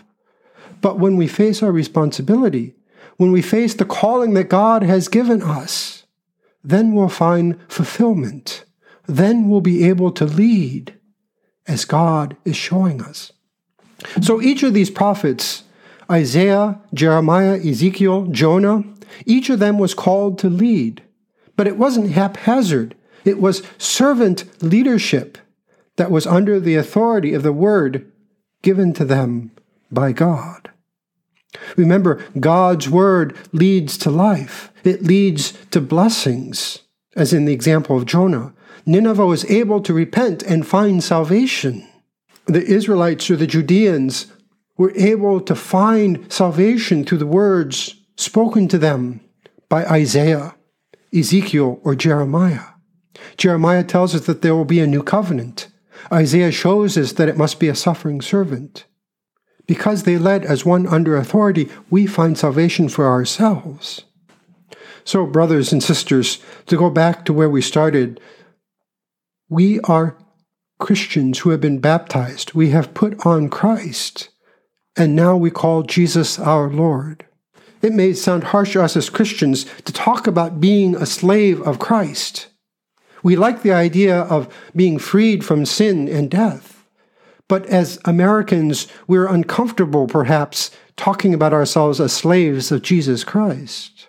But 0.80 0.98
when 0.98 1.16
we 1.16 1.26
face 1.26 1.62
our 1.62 1.72
responsibility, 1.72 2.74
when 3.16 3.32
we 3.32 3.42
face 3.42 3.74
the 3.74 3.84
calling 3.84 4.34
that 4.34 4.44
God 4.44 4.82
has 4.82 5.08
given 5.08 5.42
us, 5.42 6.04
then 6.64 6.94
we'll 6.94 7.08
find 7.08 7.58
fulfillment. 7.68 8.64
Then 9.06 9.48
we'll 9.48 9.60
be 9.60 9.84
able 9.84 10.12
to 10.12 10.24
lead 10.24 10.94
as 11.66 11.84
God 11.84 12.36
is 12.44 12.56
showing 12.56 13.02
us. 13.02 13.32
So 14.22 14.40
each 14.40 14.62
of 14.62 14.72
these 14.72 14.90
prophets, 14.90 15.64
Isaiah, 16.10 16.80
Jeremiah, 16.94 17.60
Ezekiel, 17.62 18.26
Jonah, 18.26 18.84
each 19.26 19.50
of 19.50 19.58
them 19.58 19.78
was 19.78 19.92
called 19.92 20.38
to 20.38 20.48
lead. 20.48 21.02
But 21.56 21.66
it 21.66 21.76
wasn't 21.76 22.12
haphazard, 22.12 22.94
it 23.24 23.38
was 23.38 23.62
servant 23.76 24.44
leadership 24.62 25.36
that 26.00 26.10
was 26.10 26.26
under 26.26 26.58
the 26.58 26.76
authority 26.76 27.34
of 27.34 27.42
the 27.42 27.52
word 27.52 28.10
given 28.62 28.94
to 28.94 29.04
them 29.04 29.50
by 29.92 30.12
God. 30.12 30.70
Remember, 31.76 32.24
God's 32.40 32.88
word 32.88 33.36
leads 33.52 33.98
to 33.98 34.10
life, 34.10 34.72
it 34.82 35.02
leads 35.02 35.52
to 35.72 35.78
blessings, 35.78 36.78
as 37.14 37.34
in 37.34 37.44
the 37.44 37.52
example 37.52 37.98
of 37.98 38.06
Jonah. 38.06 38.54
Nineveh 38.86 39.26
was 39.26 39.44
able 39.50 39.82
to 39.82 39.92
repent 39.92 40.42
and 40.42 40.66
find 40.66 41.04
salvation. 41.04 41.86
The 42.46 42.64
Israelites 42.64 43.30
or 43.30 43.36
the 43.36 43.46
Judeans 43.46 44.32
were 44.78 44.94
able 44.96 45.38
to 45.42 45.54
find 45.54 46.32
salvation 46.32 47.04
through 47.04 47.18
the 47.18 47.26
words 47.26 47.94
spoken 48.16 48.68
to 48.68 48.78
them 48.78 49.20
by 49.68 49.84
Isaiah, 49.84 50.54
Ezekiel, 51.14 51.78
or 51.84 51.94
Jeremiah. 51.94 52.68
Jeremiah 53.36 53.84
tells 53.84 54.14
us 54.14 54.24
that 54.24 54.40
there 54.40 54.54
will 54.54 54.64
be 54.64 54.80
a 54.80 54.86
new 54.86 55.02
covenant. 55.02 55.69
Isaiah 56.12 56.52
shows 56.52 56.96
us 56.96 57.12
that 57.12 57.28
it 57.28 57.36
must 57.36 57.60
be 57.60 57.68
a 57.68 57.74
suffering 57.74 58.20
servant. 58.20 58.84
Because 59.66 60.02
they 60.02 60.18
led 60.18 60.44
as 60.44 60.64
one 60.64 60.86
under 60.86 61.16
authority, 61.16 61.68
we 61.90 62.06
find 62.06 62.36
salvation 62.36 62.88
for 62.88 63.06
ourselves. 63.06 64.04
So, 65.04 65.26
brothers 65.26 65.72
and 65.72 65.82
sisters, 65.82 66.40
to 66.66 66.76
go 66.76 66.90
back 66.90 67.24
to 67.24 67.32
where 67.32 67.48
we 67.48 67.62
started, 67.62 68.20
we 69.48 69.80
are 69.80 70.16
Christians 70.78 71.40
who 71.40 71.50
have 71.50 71.60
been 71.60 71.78
baptized. 71.78 72.54
We 72.54 72.70
have 72.70 72.94
put 72.94 73.24
on 73.24 73.48
Christ, 73.48 74.30
and 74.96 75.14
now 75.14 75.36
we 75.36 75.50
call 75.50 75.82
Jesus 75.82 76.38
our 76.38 76.68
Lord. 76.68 77.26
It 77.82 77.92
may 77.92 78.12
sound 78.12 78.44
harsh 78.44 78.72
to 78.72 78.82
us 78.82 78.96
as 78.96 79.08
Christians 79.08 79.64
to 79.84 79.92
talk 79.92 80.26
about 80.26 80.60
being 80.60 80.94
a 80.96 81.06
slave 81.06 81.62
of 81.62 81.78
Christ. 81.78 82.48
We 83.22 83.36
like 83.36 83.62
the 83.62 83.72
idea 83.72 84.20
of 84.22 84.52
being 84.74 84.98
freed 84.98 85.44
from 85.44 85.66
sin 85.66 86.08
and 86.08 86.30
death. 86.30 86.86
But 87.48 87.66
as 87.66 87.98
Americans, 88.04 88.86
we're 89.06 89.26
uncomfortable, 89.26 90.06
perhaps, 90.06 90.70
talking 90.96 91.34
about 91.34 91.52
ourselves 91.52 92.00
as 92.00 92.12
slaves 92.12 92.70
of 92.70 92.82
Jesus 92.82 93.24
Christ. 93.24 94.08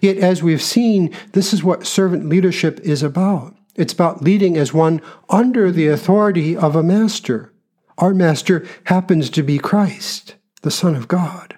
Yet, 0.00 0.16
as 0.16 0.42
we've 0.42 0.62
seen, 0.62 1.14
this 1.32 1.52
is 1.52 1.62
what 1.62 1.86
servant 1.86 2.28
leadership 2.28 2.80
is 2.80 3.02
about. 3.02 3.54
It's 3.76 3.92
about 3.92 4.22
leading 4.22 4.56
as 4.56 4.74
one 4.74 5.00
under 5.28 5.70
the 5.70 5.86
authority 5.88 6.56
of 6.56 6.74
a 6.74 6.82
master. 6.82 7.52
Our 7.98 8.14
master 8.14 8.66
happens 8.84 9.30
to 9.30 9.42
be 9.42 9.58
Christ, 9.58 10.34
the 10.62 10.70
Son 10.70 10.96
of 10.96 11.06
God. 11.06 11.56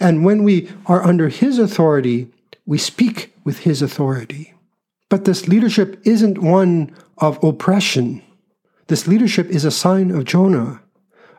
And 0.00 0.24
when 0.24 0.42
we 0.42 0.68
are 0.86 1.04
under 1.04 1.28
his 1.28 1.58
authority, 1.58 2.32
we 2.64 2.78
speak 2.78 3.34
with 3.44 3.60
his 3.60 3.82
authority. 3.82 4.54
But 5.08 5.24
this 5.24 5.48
leadership 5.48 6.00
isn't 6.04 6.38
one 6.38 6.94
of 7.18 7.42
oppression. 7.42 8.22
This 8.88 9.06
leadership 9.06 9.48
is 9.48 9.64
a 9.64 9.70
sign 9.70 10.10
of 10.10 10.24
Jonah, 10.24 10.82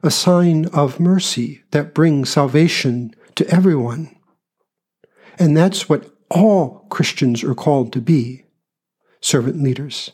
a 0.04 0.12
sign 0.12 0.66
of 0.68 1.00
mercy 1.00 1.64
that 1.72 1.94
brings 1.94 2.30
salvation 2.30 3.14
to 3.36 3.48
everyone. 3.50 4.16
And 5.40 5.56
that's 5.56 5.88
what 5.88 6.12
all 6.30 6.86
Christians 6.90 7.44
are 7.44 7.56
called 7.56 7.94
to 7.94 8.02
be 8.02 8.46
servant 9.22 9.62
leaders. 9.62 10.12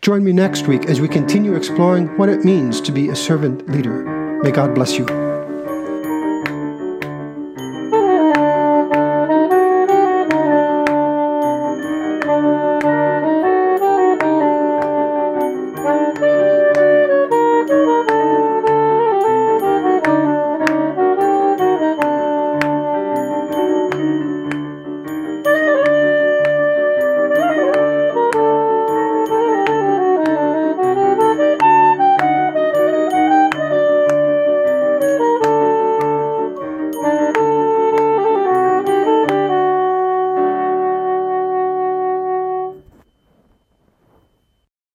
Join 0.00 0.24
me 0.24 0.32
next 0.32 0.66
week 0.66 0.86
as 0.86 1.00
we 1.00 1.08
continue 1.08 1.54
exploring 1.54 2.08
what 2.16 2.28
it 2.28 2.44
means 2.44 2.80
to 2.82 2.92
be 2.92 3.08
a 3.08 3.16
servant 3.16 3.68
leader. 3.68 4.40
May 4.42 4.50
God 4.50 4.74
bless 4.74 4.98
you. 4.98 5.27